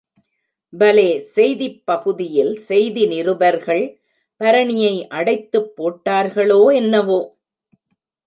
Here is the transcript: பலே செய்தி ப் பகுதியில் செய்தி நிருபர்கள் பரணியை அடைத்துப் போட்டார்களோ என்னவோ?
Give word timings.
பலே 0.73 1.09
செய்தி 1.33 1.67
ப் 1.71 1.81
பகுதியில் 1.85 2.53
செய்தி 2.59 3.03
நிருபர்கள் 3.07 3.83
பரணியை 4.41 4.95
அடைத்துப் 5.11 5.71
போட்டார்களோ 5.77 6.61
என்னவோ? 6.73 7.19